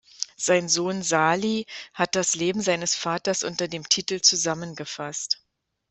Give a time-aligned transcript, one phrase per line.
[0.35, 5.43] Sein Sohn Salih hat das Leben seines Vaters unter dem Titel zusammengefasst.